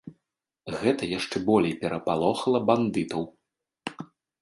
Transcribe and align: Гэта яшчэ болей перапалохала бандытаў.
Гэта 0.83 1.09
яшчэ 1.17 1.37
болей 1.51 1.77
перапалохала 1.83 2.65
бандытаў. 2.71 3.23